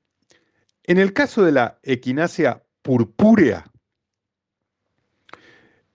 [0.83, 3.65] en el caso de la equinacia purpúrea,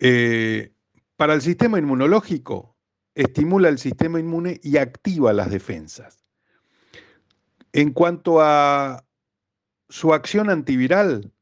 [0.00, 0.72] eh,
[1.14, 2.76] para el sistema inmunológico
[3.14, 6.24] estimula el sistema inmune y activa las defensas.
[7.72, 9.05] En cuanto a
[9.88, 11.33] su acción antiviral,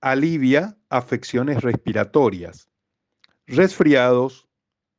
[0.00, 2.70] alivia afecciones respiratorias,
[3.46, 4.48] resfriados,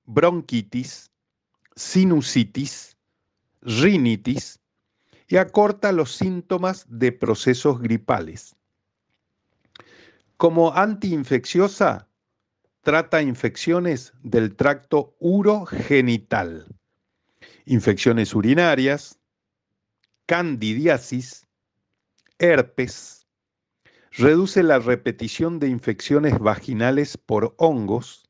[0.06, 1.10] bronquitis,
[1.76, 2.96] sinusitis,
[3.64, 4.60] rinitis
[5.28, 8.56] y acorta los síntomas de procesos gripales.
[10.44, 12.10] Como antiinfecciosa,
[12.82, 16.68] trata infecciones del tracto urogenital,
[17.64, 19.22] infecciones urinarias,
[20.26, 21.48] candidiasis,
[22.40, 23.26] herpes,
[24.12, 28.30] reduce la repetición de infecciones vaginales por hongos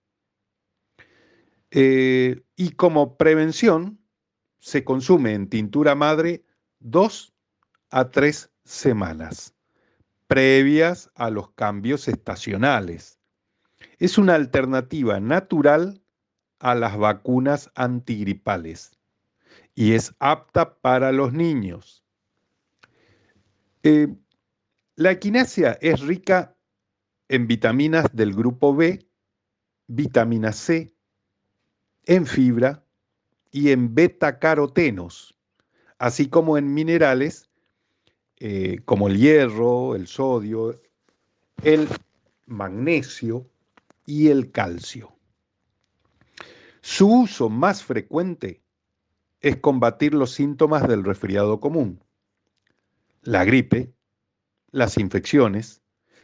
[1.71, 3.99] eh, y como prevención
[4.59, 6.45] se consume en tintura madre
[6.77, 7.33] dos
[7.89, 9.55] a tres semanas
[10.27, 13.19] previas a los cambios estacionales
[13.99, 16.01] es una alternativa natural
[16.59, 18.91] a las vacunas antigripales
[19.75, 22.03] y es apta para los niños.
[23.83, 24.07] Eh,
[24.95, 26.55] la equinacia es rica
[27.27, 29.07] en vitaminas del grupo B,
[29.87, 30.93] vitamina C,
[32.05, 32.83] en fibra
[33.51, 35.37] y en beta-carotenos,
[35.97, 37.49] así como en minerales
[38.45, 40.77] eh, como el hierro, el sodio,
[41.63, 41.87] el
[42.45, 43.47] magnesio,
[44.05, 45.13] y el calcio.
[46.81, 48.61] Su uso más frecuente
[49.39, 52.03] es combatir los síntomas del resfriado común,
[53.21, 53.93] la gripe,
[54.71, 55.81] las infecciones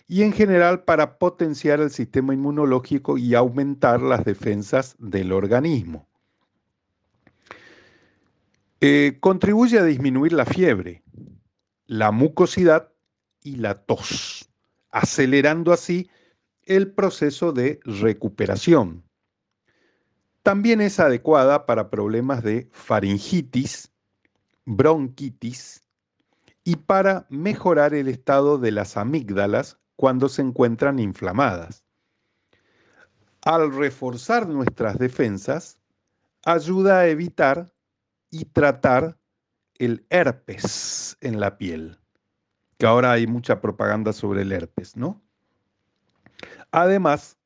[0.10, 6.05] y en general para potenciar el sistema inmunológico y aumentar las defensas del organismo.
[8.82, 11.01] Eh, contribuye a disminuir la fiebre,
[11.89, 12.93] la mucosidad
[13.41, 14.47] y la tos,
[14.91, 16.08] acelerando así
[16.62, 19.04] el proceso de recuperación.
[20.43, 23.91] También es adecuada para problemas de faringitis,
[24.65, 25.82] bronquitis
[26.63, 31.84] y para mejorar el estado de las amígdalas cuando se encuentran inflamadas.
[33.41, 35.80] Al reforzar nuestras defensas,
[36.45, 37.73] ayuda a evitar
[38.30, 39.17] y tratar
[39.80, 41.98] el herpes en la piel,
[42.78, 45.22] que ahora hay mucha propaganda sobre el herpes, ¿no?
[46.72, 47.38] Además,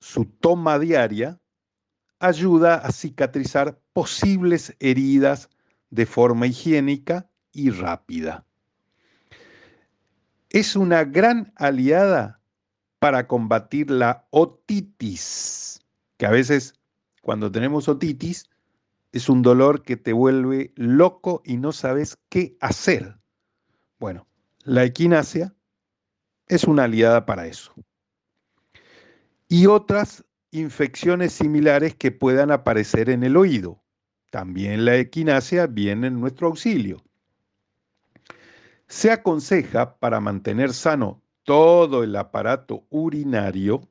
[0.00, 1.38] su toma diaria
[2.18, 5.50] ayuda a cicatrizar posibles heridas
[5.90, 8.46] de forma higiénica y rápida.
[10.50, 12.40] Es una gran aliada
[12.98, 15.80] para combatir la otitis,
[16.16, 16.74] que a veces
[17.20, 18.48] cuando tenemos otitis
[19.16, 23.18] es un dolor que te vuelve loco y no sabes qué hacer.
[23.98, 24.26] Bueno,
[24.62, 25.54] la equinacia
[26.48, 27.72] es una aliada para eso.
[29.48, 33.82] Y otras infecciones similares que puedan aparecer en el oído.
[34.30, 37.02] También la equinacia viene en nuestro auxilio.
[38.86, 43.88] Se aconseja para mantener sano todo el aparato urinario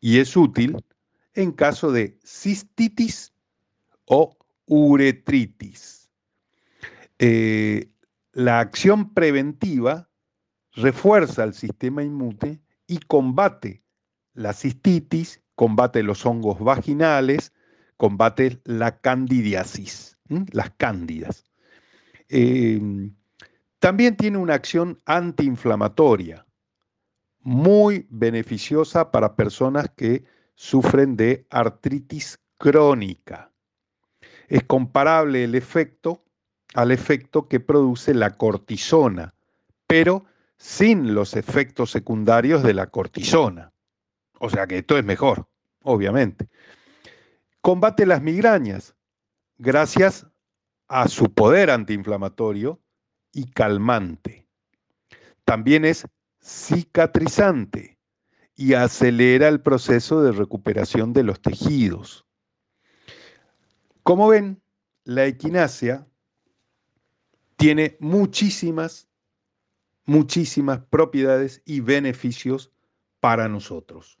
[0.00, 0.76] y es útil
[1.34, 3.31] en caso de cistitis
[4.06, 4.36] o
[4.66, 6.10] uretritis.
[7.18, 7.88] Eh,
[8.32, 10.08] la acción preventiva
[10.72, 13.82] refuerza el sistema inmune y combate
[14.34, 17.52] la cistitis, combate los hongos vaginales,
[17.96, 20.18] combate la candidiasis,
[20.52, 21.44] las cándidas.
[22.28, 23.14] Em,
[23.78, 26.46] también tiene una acción antiinflamatoria,
[27.40, 33.51] muy beneficiosa para personas que sufren de artritis crónica
[34.48, 36.22] es comparable el efecto
[36.74, 39.34] al efecto que produce la cortisona,
[39.86, 40.24] pero
[40.56, 43.72] sin los efectos secundarios de la cortisona.
[44.38, 45.48] O sea que esto es mejor,
[45.82, 46.48] obviamente.
[47.60, 48.94] Combate las migrañas
[49.58, 50.26] gracias
[50.88, 52.80] a su poder antiinflamatorio
[53.32, 54.46] y calmante.
[55.44, 56.06] También es
[56.40, 57.98] cicatrizante
[58.54, 62.26] y acelera el proceso de recuperación de los tejidos.
[64.02, 64.60] Como ven,
[65.04, 66.06] la equinacia
[67.56, 69.08] tiene muchísimas,
[70.06, 72.72] muchísimas propiedades y beneficios
[73.20, 74.18] para nosotros.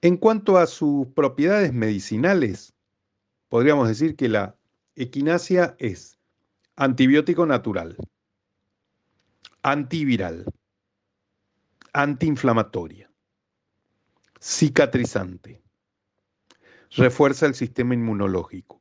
[0.00, 2.72] En cuanto a sus propiedades medicinales,
[3.48, 4.56] podríamos decir que la
[4.94, 6.16] equinacia es
[6.76, 7.96] antibiótico natural,
[9.62, 10.44] antiviral,
[11.92, 13.10] antiinflamatoria,
[14.38, 15.60] cicatrizante,
[16.90, 18.78] refuerza el sistema inmunológico.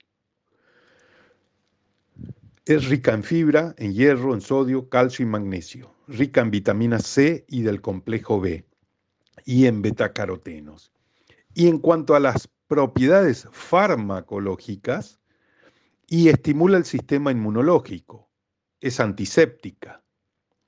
[2.66, 7.46] Es rica en fibra, en hierro, en sodio, calcio y magnesio, rica en vitamina C
[7.48, 8.66] y del complejo B
[9.46, 10.92] y en betacarotenos.
[11.54, 15.20] Y en cuanto a las propiedades farmacológicas,
[16.08, 18.30] y estimula el sistema inmunológico,
[18.80, 20.04] es antiséptica,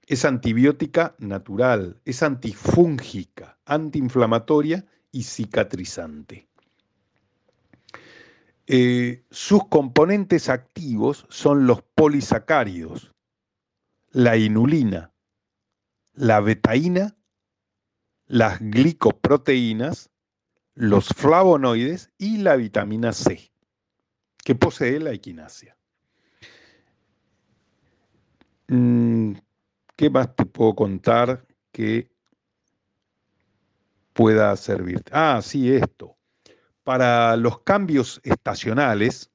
[0.05, 6.48] es antibiótica natural, es antifúngica, antiinflamatoria y cicatrizante.
[8.71, 13.11] Eh, sus componentes activos son los polisacáridos,
[14.11, 15.11] la inulina,
[16.13, 17.17] la betaína,
[18.27, 20.11] las glicoproteínas,
[20.75, 23.51] los flavonoides y la vitamina C,
[24.43, 25.75] que posee la equinacia.
[28.67, 29.33] Mm,
[29.95, 32.11] ¿Qué más te puedo contar que
[34.13, 35.09] pueda servirte?
[35.11, 36.18] Ah, sí, esto
[36.89, 39.29] para los cambios estacionales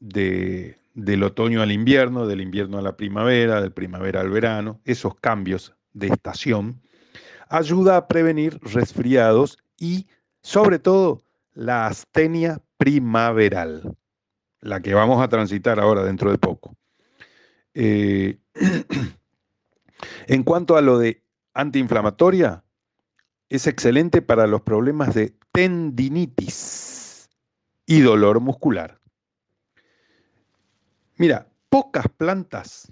[0.00, 5.74] del otoño al invierno, del invierno a la primavera, del primavera al verano, esos cambios
[5.94, 6.82] de estación,
[7.48, 10.08] ayuda a prevenir resfriados y,
[10.42, 11.22] sobre todo,
[11.54, 13.96] la astenia primaveral,
[14.60, 16.76] la que vamos a transitar ahora dentro de poco.
[17.72, 18.36] Eh,
[20.26, 21.22] en cuanto a lo de
[21.54, 22.62] antiinflamatoria,
[23.50, 27.28] es excelente para los problemas de tendinitis
[27.84, 29.00] y dolor muscular.
[31.16, 32.90] Mira, pocas plantas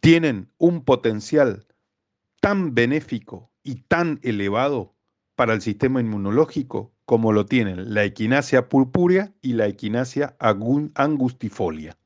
[0.00, 1.66] tienen un potencial
[2.40, 4.94] tan benéfico y tan elevado
[5.34, 11.98] para el sistema inmunológico como lo tienen la equinacia purpúrea y la equinacia angustifolia.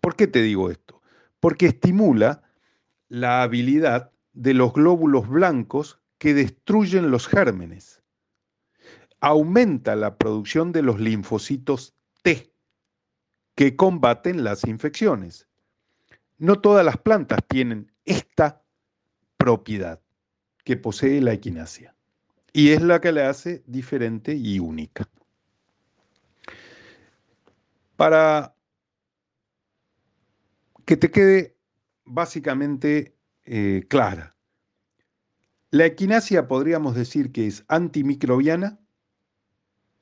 [0.00, 1.00] ¿Por qué te digo esto?
[1.40, 2.42] Porque estimula
[3.08, 8.00] la habilidad de los glóbulos blancos que destruyen los gérmenes.
[9.18, 12.54] Aumenta la producción de los linfocitos T,
[13.56, 15.48] que combaten las infecciones.
[16.38, 18.62] No todas las plantas tienen esta
[19.36, 20.00] propiedad
[20.62, 21.96] que posee la equinacia.
[22.52, 25.10] Y es la que le hace diferente y única.
[27.96, 28.54] Para
[30.84, 31.56] que te quede
[32.04, 34.36] básicamente eh, clara,
[35.72, 38.78] la equinacia podríamos decir que es antimicrobiana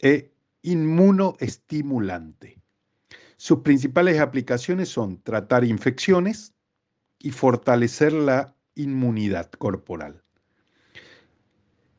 [0.00, 2.60] e inmunoestimulante.
[3.36, 6.54] Sus principales aplicaciones son tratar infecciones
[7.20, 10.24] y fortalecer la inmunidad corporal.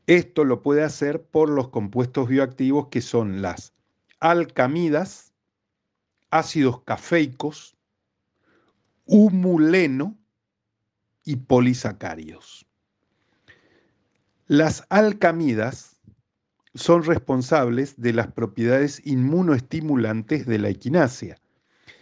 [0.06, 3.72] Esto lo puede hacer por los compuestos bioactivos que son las
[4.20, 5.32] alcamidas,
[6.28, 7.74] ácidos cafeicos,
[9.06, 10.18] humuleno
[11.24, 12.66] y polisacáridos.
[14.52, 15.98] Las alcamidas
[16.74, 21.38] son responsables de las propiedades inmunoestimulantes de la equinácea,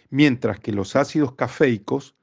[0.09, 2.13] mientras que los ácidos cafeicos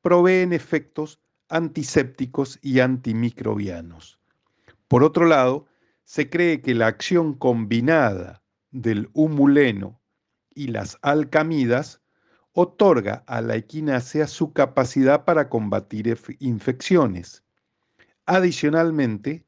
[0.00, 1.20] proveen efectos
[1.50, 4.18] antisépticos y antimicrobianos.
[4.88, 5.66] Por otro lado,
[6.04, 10.00] se cree que la acción combinada del humuleno
[10.54, 12.00] y las alcamidas
[12.52, 17.44] otorga a la equinácea su capacidad para combatir infecciones.
[18.24, 19.44] Adicionalmente,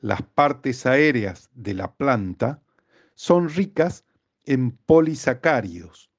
[0.00, 2.62] las partes aéreas de la planta
[3.14, 4.04] son ricas
[4.44, 6.10] en polisacáridos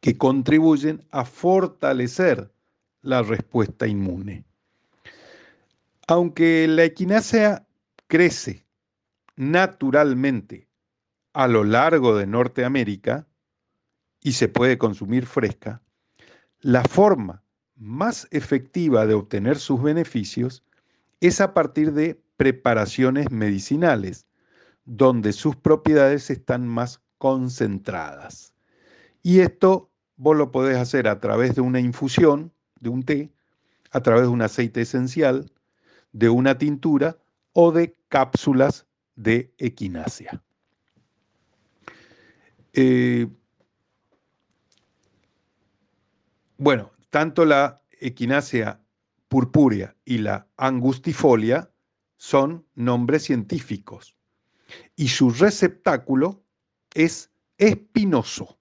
[0.00, 2.52] que contribuyen a fortalecer
[3.02, 4.44] la respuesta inmune.
[6.06, 7.66] Aunque la equinácea
[8.06, 8.66] crece
[9.36, 10.68] naturalmente
[11.32, 13.26] a lo largo de Norteamérica
[14.22, 15.82] y se puede consumir fresca,
[16.60, 17.42] la forma
[17.76, 20.62] más efectiva de obtener sus beneficios
[21.20, 24.26] es a partir de preparaciones medicinales,
[24.84, 28.54] donde sus propiedades están más concentradas.
[29.22, 33.32] Y esto vos lo podés hacer a través de una infusión, de un té,
[33.90, 35.50] a través de un aceite esencial,
[36.12, 37.18] de una tintura
[37.52, 40.42] o de cápsulas de equinacia.
[42.72, 43.28] Eh,
[46.58, 48.80] bueno, tanto la equinacia
[49.28, 51.70] purpúrea y la angustifolia
[52.24, 54.16] son nombres científicos
[54.96, 56.42] y su receptáculo
[56.94, 58.58] es espinoso.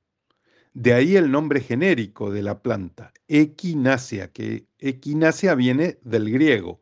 [0.73, 6.81] De ahí el nombre genérico de la planta, equinacia, que equinacia viene del griego,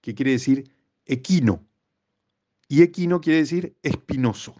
[0.00, 0.74] que quiere decir
[1.04, 1.66] equino.
[2.66, 4.56] Y equino quiere decir espinoso.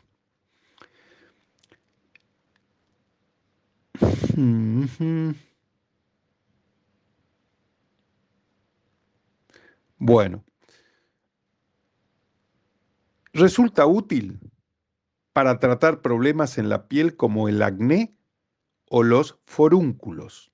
[9.96, 10.44] Bueno,
[13.32, 14.38] resulta útil
[15.32, 18.14] para tratar problemas en la piel como el acné
[18.88, 20.52] o los forúnculos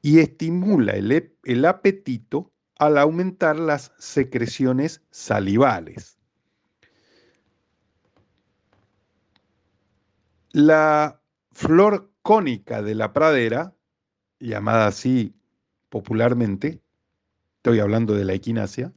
[0.00, 6.18] y estimula el, apetito al aumentar las secreciones salivales.
[10.50, 11.22] La
[11.52, 13.74] flor cónica de la pradera,
[14.40, 15.34] llamada así
[15.88, 16.82] popularmente,
[17.58, 18.92] estoy hablando de la equinacia,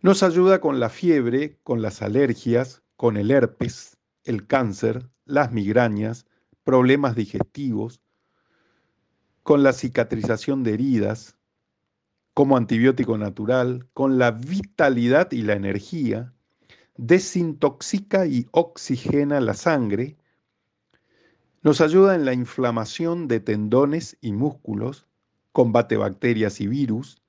[0.00, 6.26] nos ayuda con la fiebre, con las alergias, con el herpes, el cáncer, las migrañas,
[6.64, 8.00] problemas digestivos,
[9.42, 11.36] con la cicatrización de heridas,
[12.34, 16.32] como antibiótico natural, con la vitalidad y la energía,
[16.96, 20.16] desintoxica y oxigena la sangre,
[21.62, 25.06] nos ayuda en la inflamación de tendones y músculos,
[25.52, 27.20] combate bacterias y virus,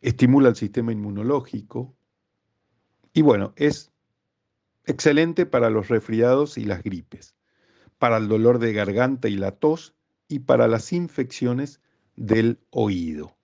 [0.00, 1.94] estimula el sistema inmunológico
[3.12, 3.92] y bueno, es
[4.86, 7.34] excelente para los resfriados y las gripes,
[7.98, 9.94] para el dolor de garganta y la tos
[10.28, 11.80] y para las infecciones
[12.16, 13.36] del oído.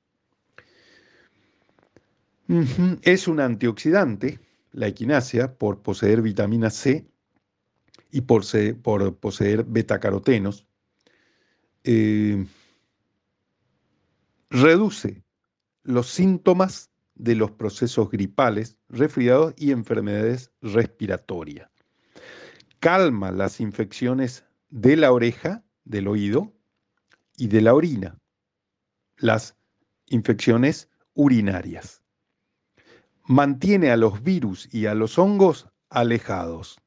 [3.02, 4.38] Es un antioxidante,
[4.72, 7.04] la equinacia, por poseer vitamina C
[8.12, 8.44] y por,
[8.82, 10.64] por poseer betacarotenos.
[11.82, 12.46] Eh,
[14.48, 15.25] reduce
[15.86, 21.70] los síntomas de los procesos gripales, resfriados y enfermedades respiratorias.
[22.80, 26.52] Calma las infecciones de la oreja, del oído
[27.36, 28.18] y de la orina,
[29.16, 29.56] las
[30.06, 32.02] infecciones urinarias
[33.28, 36.78] mantiene a los virus y a los hongos alejados,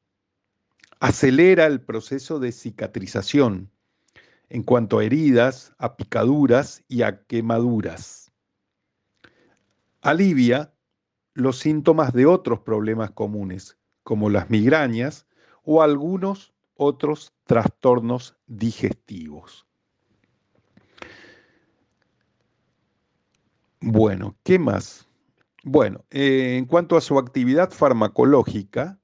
[0.98, 3.70] acelera el proceso de cicatrización
[4.48, 8.29] en cuanto a heridas, a picaduras y a quemaduras.
[10.02, 10.72] Alivia
[11.34, 15.26] los síntomas de otros problemas comunes, como las migrañas
[15.62, 19.66] o algunos otros trastornos digestivos.
[23.80, 25.08] Bueno, ¿qué más?
[25.62, 28.98] Bueno, eh, en cuanto a su actividad farmacológica,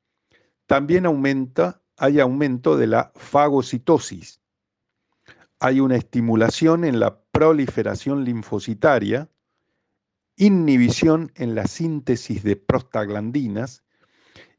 [0.67, 4.41] también aumenta, hay aumento de la fagocitosis.
[5.61, 9.31] Hay una estimulación en la proliferación linfocitaria,
[10.37, 13.83] inhibición en la síntesis de prostaglandinas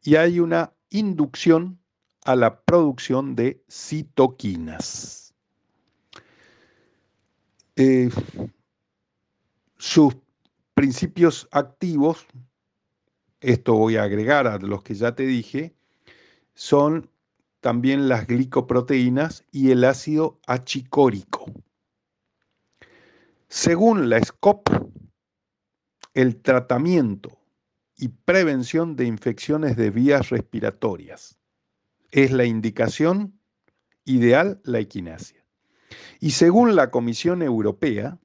[0.04, 1.80] y hay una inducción
[2.26, 5.34] a la producción de citoquinas.
[7.76, 8.10] Eh,
[9.78, 10.16] sus
[10.74, 12.26] principios activos,
[13.40, 15.76] esto voy a agregar a los que ya te dije,
[16.54, 17.10] son
[17.62, 21.46] también las glicoproteínas y el ácido achicórico.
[23.48, 24.70] Según la SCOP,
[26.18, 27.38] el tratamiento
[27.96, 31.38] y prevención de infecciones de vías respiratorias
[32.10, 33.40] es la indicación
[34.04, 35.46] ideal la equinacia.
[36.20, 38.18] Y según la Comisión Europea,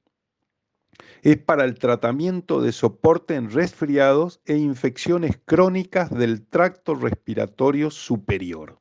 [1.20, 8.80] es para el tratamiento de soporte en resfriados e infecciones crónicas del tracto respiratorio superior.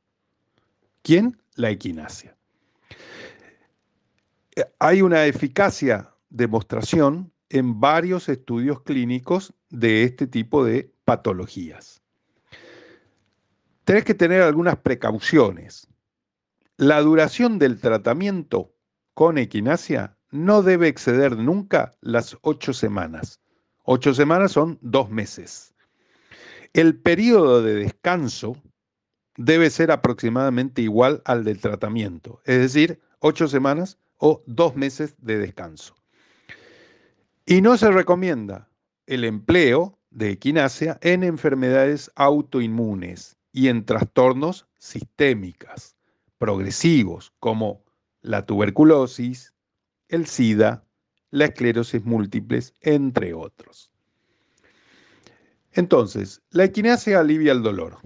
[1.02, 1.38] ¿Quién?
[1.54, 2.34] La equinacia.
[4.56, 12.02] Eh, hay una eficacia demostración en varios estudios clínicos de este tipo de patologías.
[13.84, 15.86] Tenés que tener algunas precauciones.
[16.78, 18.72] La duración del tratamiento
[19.12, 23.40] con equinacia no debe exceder nunca las ocho semanas.
[23.84, 25.74] Ocho semanas son dos meses.
[26.72, 28.56] El periodo de descanso
[29.36, 35.38] debe ser aproximadamente igual al del tratamiento, es decir, ocho semanas o dos meses de
[35.38, 36.01] descanso.
[37.46, 38.68] Y no se recomienda
[39.06, 45.96] el empleo de equinacia en enfermedades autoinmunes y en trastornos sistémicas
[46.38, 47.84] progresivos como
[48.20, 49.54] la tuberculosis,
[50.08, 50.84] el SIDA,
[51.30, 53.90] la esclerosis múltiples, entre otros.
[55.72, 57.98] Entonces, la equinacia alivia el dolor.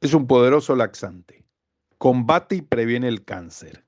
[0.00, 1.44] Es un poderoso laxante.
[1.98, 3.84] Combate y previene el cáncer.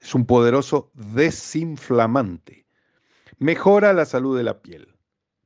[0.00, 2.59] Es un poderoso desinflamante.
[3.40, 4.94] Mejora la salud de la piel.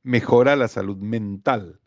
[0.03, 1.79] Mejora la salud mental.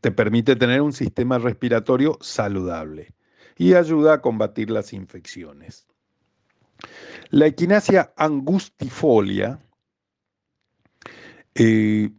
[0.00, 3.14] te permite tener un sistema respiratorio saludable
[3.56, 5.86] y ayuda a combatir las infecciones.
[7.30, 9.60] La equinacia angustifolia,
[11.54, 12.10] eh,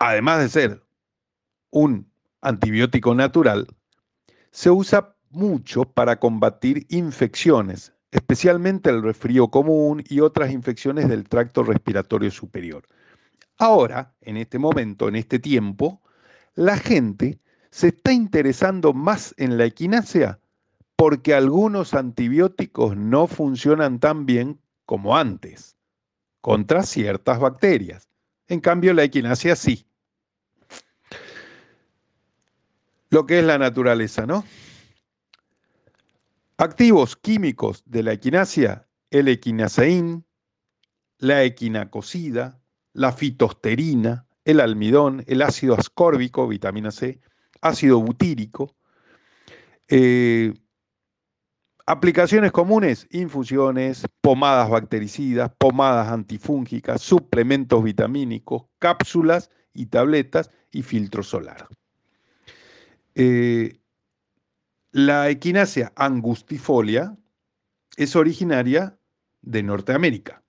[0.00, 0.82] además de ser
[1.70, 3.68] un antibiótico natural,
[4.50, 11.64] se usa mucho para combatir infecciones, especialmente el resfrío común y otras infecciones del tracto
[11.64, 12.84] respiratorio superior.
[13.58, 16.00] Ahora, en este momento, en este tiempo,
[16.54, 17.40] la gente
[17.70, 20.38] se está interesando más en la equinacia
[20.94, 25.76] porque algunos antibióticos no funcionan tan bien como antes
[26.42, 28.08] contra ciertas bacterias.
[28.46, 29.86] En cambio, la equinacia sí.
[33.08, 34.44] Lo que es la naturaleza, ¿no?
[36.62, 40.24] Activos químicos de la equinacia, el equinaceín,
[41.18, 47.20] la equinacosida, la fitosterina, el almidón, el ácido ascórbico, vitamina C,
[47.62, 48.76] ácido butírico,
[49.88, 50.54] eh,
[51.84, 61.66] Aplicaciones comunes, infusiones, pomadas bactericidas, pomadas antifúngicas, suplementos vitamínicos, cápsulas y tabletas y filtro solar.
[63.16, 63.81] Eh,
[64.92, 67.16] la equinacia angustifolia
[67.96, 68.98] es originaria
[69.40, 70.42] de Norteamérica.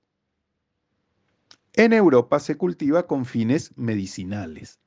[1.73, 4.79] En Europa se cultiva con fines medicinales.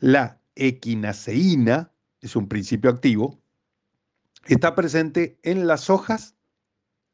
[0.00, 3.40] La equinaceína es un principio activo
[4.46, 6.34] Está presente en las hojas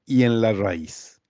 [0.06, 1.20] y en la raíz.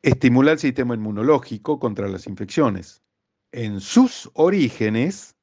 [0.00, 3.02] Estimula el sistema inmunológico contra las infecciones.
[3.50, 5.36] En sus orígenes,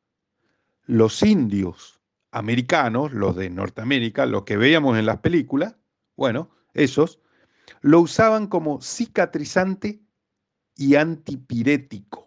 [0.87, 1.98] los indios
[2.31, 5.75] americanos, los de Norteamérica, los que veíamos en las películas,
[6.15, 7.19] bueno, esos,
[7.81, 10.01] lo usaban como cicatrizante
[10.75, 12.25] y antipirético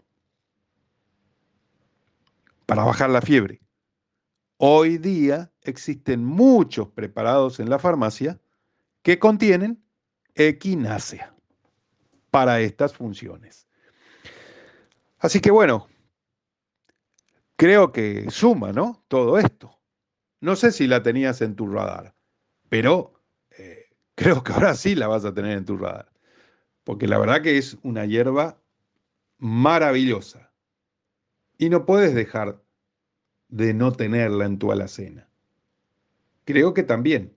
[2.67, 3.61] para bajar la fiebre.
[4.57, 8.41] Hoy día existen muchos preparados en la farmacia
[9.03, 9.83] que contienen
[10.35, 11.35] equinácea
[12.31, 13.67] para estas funciones.
[15.19, 15.87] Así que bueno,
[17.57, 19.05] creo que suma, ¿no?
[19.09, 19.82] Todo esto.
[20.43, 22.17] No sé si la tenías en tu radar,
[22.69, 23.15] pero
[23.57, 23.87] eh,
[24.17, 26.13] creo que ahora sí la vas a tener en tu radar.
[26.83, 28.61] Porque la verdad que es una hierba
[29.39, 30.53] maravillosa.
[31.59, 32.61] Y no puedes dejar
[33.49, 35.29] de no tenerla en tu alacena.
[36.45, 37.37] Creo que también,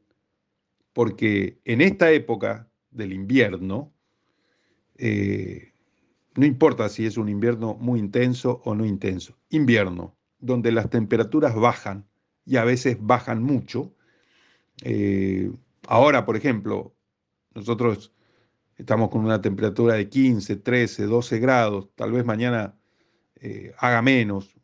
[0.92, 3.94] porque en esta época del invierno,
[4.98, 5.74] eh,
[6.36, 11.54] no importa si es un invierno muy intenso o no intenso, invierno, donde las temperaturas
[11.54, 12.08] bajan
[12.46, 13.94] y a veces bajan mucho.
[14.84, 15.52] Eh,
[15.88, 16.94] ahora, por ejemplo,
[17.54, 18.14] nosotros
[18.78, 22.76] estamos con una temperatura de 15, 13, 12 grados, tal vez mañana
[23.36, 24.56] eh, haga menos,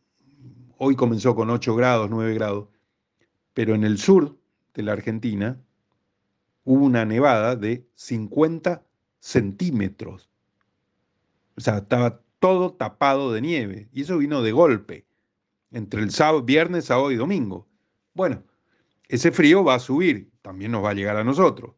[0.77, 2.69] hoy comenzó con 8 grados, 9 grados,
[3.53, 4.37] pero en el sur
[4.73, 5.61] de la Argentina
[6.63, 8.83] hubo una nevada de 50
[9.19, 10.29] centímetros.
[11.55, 15.05] O sea, estaba todo tapado de nieve y eso vino de golpe
[15.71, 17.67] entre el sábado, viernes, sábado y domingo.
[18.13, 18.43] Bueno,
[19.07, 21.75] ese frío va a subir, también nos va a llegar a nosotros.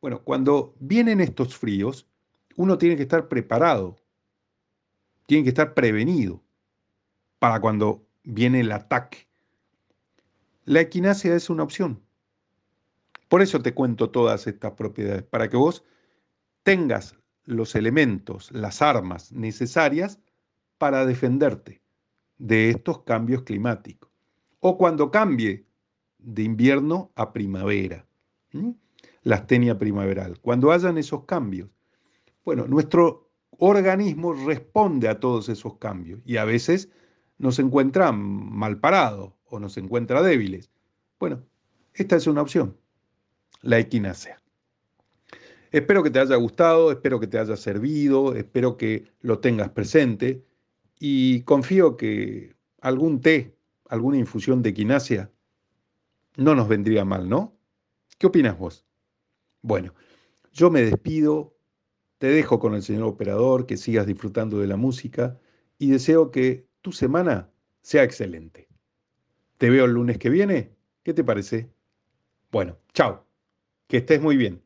[0.00, 2.08] Bueno, cuando vienen estos fríos,
[2.56, 3.96] uno tiene que estar preparado,
[5.26, 6.42] tiene que estar prevenido
[7.38, 9.28] para cuando viene el ataque.
[10.64, 12.02] La equinacia es una opción.
[13.28, 15.84] Por eso te cuento todas estas propiedades, para que vos
[16.62, 20.20] tengas los elementos, las armas necesarias
[20.78, 21.82] para defenderte
[22.38, 24.10] de estos cambios climáticos.
[24.60, 25.66] O cuando cambie
[26.22, 28.06] de invierno a primavera,
[29.22, 31.68] la astenia primaveral, cuando hayan esos cambios.
[32.44, 36.88] Bueno, nuestro organismo responde a todos esos cambios y a veces
[37.38, 40.70] nos encuentra mal parado o nos encuentra débiles.
[41.18, 41.42] Bueno,
[41.94, 42.76] esta es una opción,
[43.60, 44.40] la equinacia.
[45.70, 50.44] Espero que te haya gustado, espero que te haya servido, espero que lo tengas presente
[50.98, 53.56] y confío que algún té,
[53.88, 55.30] alguna infusión de equinacia
[56.36, 57.56] no nos vendría mal, ¿no?
[58.18, 58.86] ¿Qué opinas vos?
[59.62, 59.94] Bueno,
[60.52, 61.56] yo me despido,
[62.18, 65.38] te dejo con el señor operador, que sigas disfrutando de la música
[65.78, 68.68] y deseo que tu semana sea excelente.
[69.58, 70.74] Te veo el lunes que viene.
[71.02, 71.70] ¿Qué te parece?
[72.50, 73.26] Bueno, chao.
[73.88, 74.62] Que estés muy bien.